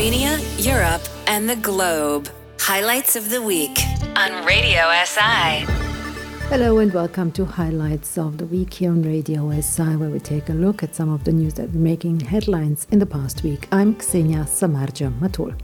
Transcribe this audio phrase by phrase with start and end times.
[0.00, 2.30] Slovenia, Europe, and the globe.
[2.58, 3.78] Highlights of the week
[4.16, 5.66] on Radio SI.
[6.48, 10.48] Hello and welcome to Highlights of the Week here on Radio SI, where we take
[10.48, 13.68] a look at some of the news that are making headlines in the past week.
[13.72, 15.54] I'm Ksenia Samarja Matul.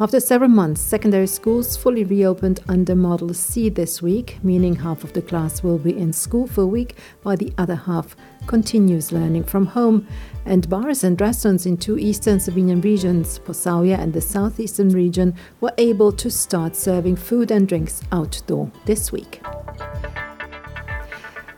[0.00, 5.12] After several months, secondary schools fully reopened under Model C this week, meaning half of
[5.12, 9.44] the class will be in school for a week, while the other half continues learning
[9.44, 10.06] from home.
[10.44, 15.72] And bars and restaurants in two eastern Slovenian regions, Posavje and the southeastern region, were
[15.78, 19.40] able to start serving food and drinks outdoor this week.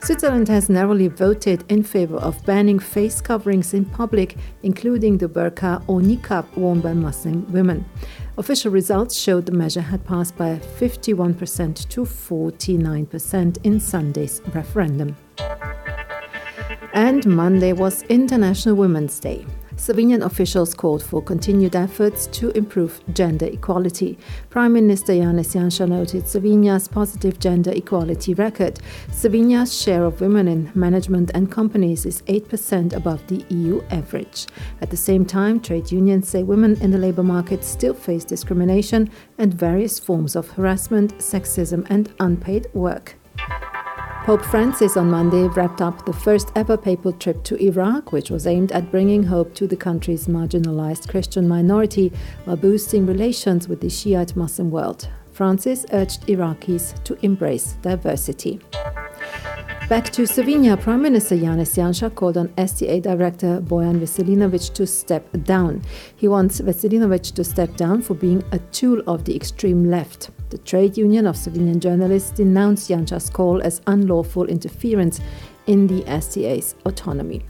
[0.06, 5.82] Switzerland has narrowly voted in favor of banning face coverings in public, including the burqa
[5.88, 7.84] or niqab worn by Muslim women.
[8.38, 15.16] Official results showed the measure had passed by 51% to 49% in Sunday's referendum.
[16.92, 19.44] And Monday was International Women's Day.
[19.76, 24.18] Slovenian officials called for continued efforts to improve gender equality.
[24.48, 28.80] Prime Minister Janez Janša noted Slovenia's positive gender equality record.
[29.10, 34.46] Slovenia's share of women in management and companies is 8% above the EU average.
[34.80, 39.10] At the same time, trade unions say women in the labor market still face discrimination
[39.36, 43.16] and various forms of harassment, sexism, and unpaid work.
[44.26, 48.44] Pope Francis on Monday wrapped up the first ever papal trip to Iraq, which was
[48.44, 52.12] aimed at bringing hope to the country's marginalized Christian minority
[52.44, 55.08] while boosting relations with the Shiite Muslim world.
[55.30, 58.58] Francis urged Iraqis to embrace diversity.
[59.88, 65.24] Back to Slovenia, Prime Minister Janez Janša called on STA Director Bojan Veselinovic to step
[65.44, 65.80] down.
[66.16, 70.30] He wants Veselinovic to step down for being a tool of the extreme left.
[70.50, 75.20] The trade union of Slovenian journalists denounced Janša's call as unlawful interference
[75.68, 77.44] in the STA's autonomy.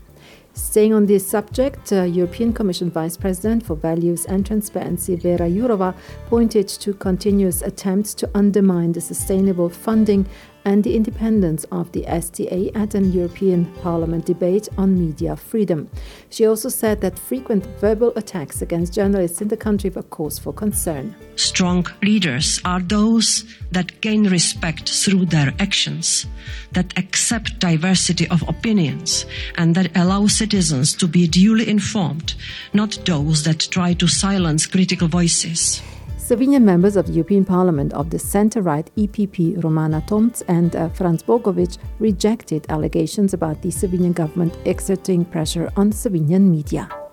[0.57, 5.95] Staying on this subject, uh, European Commission Vice President for Values and Transparency Vera Jourova
[6.29, 10.27] pointed to continuous attempts to undermine the sustainable funding
[10.67, 15.89] and the independence of the STA at an European Parliament debate on media freedom.
[16.29, 20.53] She also said that frequent verbal attacks against journalists in the country were cause for
[20.53, 21.15] concern.
[21.37, 26.27] Strong leaders are those that gain respect through their actions,
[26.73, 29.25] that accept diversity of opinions,
[29.59, 32.35] and that allow citizens to be duly informed,
[32.73, 35.81] not those that try to silence critical voices.
[36.27, 41.23] Slovenian members of the European Parliament of the centre-right EPP Romana Tomc and uh, Franc
[41.25, 47.06] Bogovič rejected allegations about the Slovenian government exerting pressure on Slovenian media.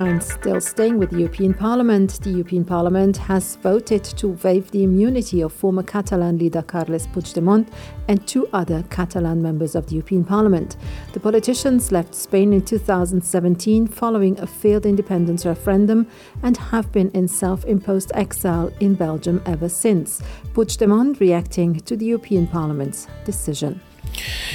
[0.00, 4.84] And still staying with the European Parliament, the European Parliament has voted to waive the
[4.84, 7.66] immunity of former Catalan leader Carles Puigdemont
[8.06, 10.76] and two other Catalan members of the European Parliament.
[11.14, 16.06] The politicians left Spain in 2017 following a failed independence referendum
[16.44, 20.22] and have been in self imposed exile in Belgium ever since.
[20.52, 23.80] Puigdemont reacting to the European Parliament's decision.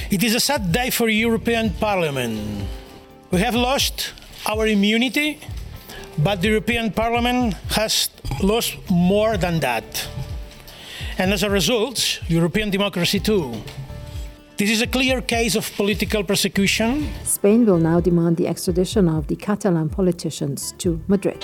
[0.09, 2.65] It is a sad day for the European Parliament.
[3.29, 4.13] We have lost
[4.47, 5.39] our immunity,
[6.17, 8.09] but the European Parliament has
[8.41, 10.07] lost more than that.
[11.17, 13.53] And as a result, European democracy too.
[14.57, 17.09] This is a clear case of political persecution.
[17.23, 21.43] Spain will now demand the extradition of the Catalan politicians to Madrid.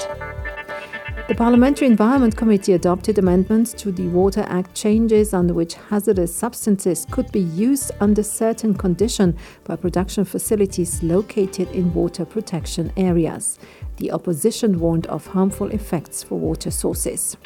[1.29, 7.05] The Parliamentary Environment Committee adopted amendments to the Water Act changes under which hazardous substances
[7.11, 13.59] could be used under certain conditions by production facilities located in water protection areas.
[13.97, 17.37] The opposition warned of harmful effects for water sources.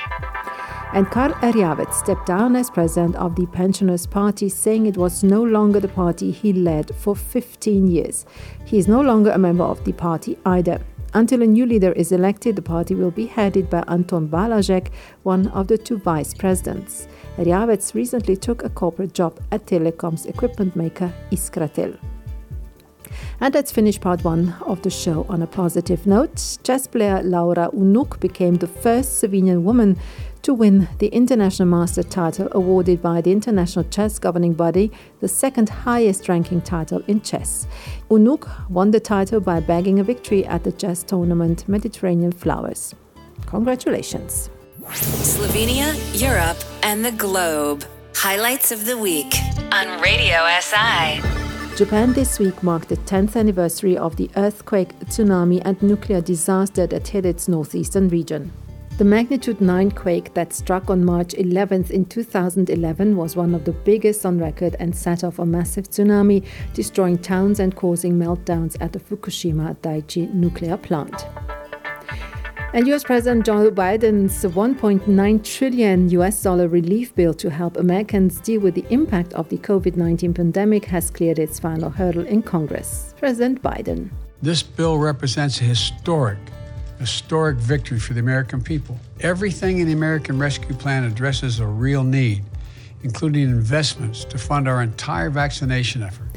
[0.93, 5.43] And Karl Erjavec stepped down as president of the Pensioners Party, saying it was no
[5.43, 8.25] longer the party he led for 15 years.
[8.63, 10.79] He is no longer a member of the party either.
[11.15, 14.87] Until a new leader is elected, the party will be headed by Anton Balažek,
[15.21, 17.07] one of the two vice presidents.
[17.37, 21.99] Erjavec recently took a corporate job at Telecom's equipment maker Iskratel.
[23.39, 26.57] And let's finish part one of the show on a positive note.
[26.63, 29.99] Chess player Laura Unuk became the first Slovenian woman
[30.43, 34.91] to win the International Master title awarded by the International Chess Governing Body,
[35.21, 37.65] the second highest ranking title in chess.
[38.09, 42.93] Unuk won the title by bagging a victory at the chess tournament Mediterranean Flowers.
[43.45, 44.49] Congratulations.
[44.83, 47.85] Slovenia, Europe, and the globe.
[48.13, 49.33] Highlights of the week
[49.71, 51.21] on Radio SI.
[51.77, 57.07] Japan this week marked the 10th anniversary of the earthquake, tsunami, and nuclear disaster that
[57.07, 58.51] hit its northeastern region.
[58.99, 63.71] The magnitude 9 quake that struck on March 11th in 2011 was one of the
[63.71, 66.45] biggest on record and set off a massive tsunami,
[66.75, 71.25] destroying towns and causing meltdowns at the Fukushima Daiichi nuclear plant.
[72.75, 78.61] And US President Joe Biden's 1.9 trillion US dollar relief bill to help Americans deal
[78.61, 83.15] with the impact of the COVID 19 pandemic has cleared its final hurdle in Congress.
[83.17, 84.11] President Biden.
[84.43, 86.37] This bill represents a historic,
[87.03, 88.97] historic victory for the American people.
[89.19, 92.45] Everything in the American Rescue Plan addresses a real need,
[93.03, 96.27] including investments to fund our entire vaccination effort.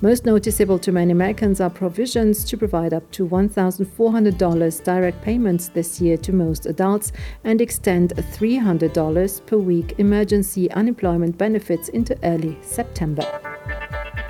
[0.00, 6.00] Most noticeable to many Americans are provisions to provide up to $1,400 direct payments this
[6.00, 7.12] year to most adults
[7.44, 13.47] and extend $300 per week emergency unemployment benefits into early September.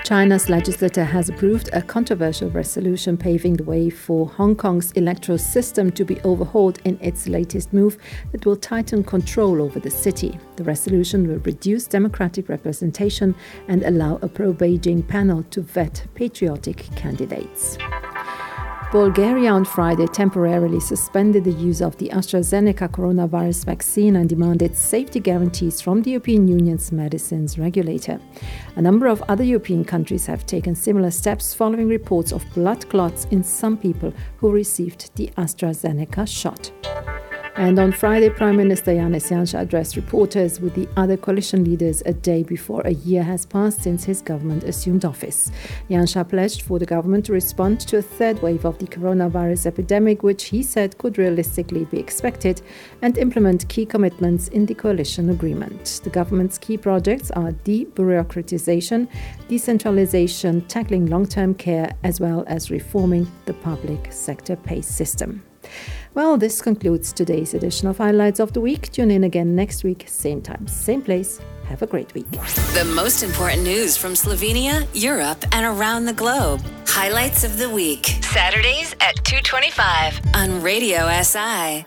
[0.08, 5.92] China's legislature has approved a controversial resolution paving the way for Hong Kong's electoral system
[5.92, 7.98] to be overhauled in its latest move
[8.32, 10.38] that will tighten control over the city.
[10.56, 13.34] The resolution will reduce democratic representation
[13.68, 17.76] and allow a pro Beijing panel to vet patriotic candidates.
[18.90, 25.20] Bulgaria on Friday temporarily suspended the use of the AstraZeneca coronavirus vaccine and demanded safety
[25.20, 28.18] guarantees from the European Union's medicines regulator.
[28.76, 33.26] A number of other European countries have taken similar steps following reports of blood clots
[33.26, 36.72] in some people who received the AstraZeneca shot.
[37.58, 42.12] And on Friday, Prime Minister Janez Janša addressed reporters with the other coalition leaders a
[42.12, 45.50] day before a year has passed since his government assumed office.
[45.90, 50.22] Janša pledged for the government to respond to a third wave of the coronavirus epidemic,
[50.22, 52.62] which he said could realistically be expected,
[53.02, 56.00] and implement key commitments in the coalition agreement.
[56.04, 59.08] The government's key projects are debureaucratization,
[59.48, 65.42] decentralization, tackling long term care, as well as reforming the public sector pay system.
[66.14, 68.90] Well, this concludes today's edition of Highlights of the Week.
[68.90, 71.40] Tune in again next week, same time, same place.
[71.66, 72.30] Have a great week.
[72.30, 76.62] The most important news from Slovenia, Europe, and around the globe.
[76.86, 78.06] Highlights of the Week.
[78.22, 81.84] Saturdays at 225 on Radio SI.